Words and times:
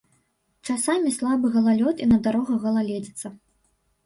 Часамі 0.73 1.11
слабы 1.17 1.51
галалёд 1.57 1.95
і 2.05 2.09
на 2.15 2.19
дарогах 2.29 2.57
галаледзіца. 2.65 3.27